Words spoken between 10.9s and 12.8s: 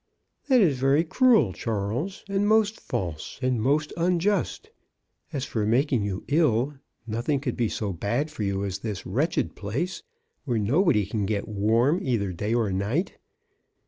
nobody can get warm either day or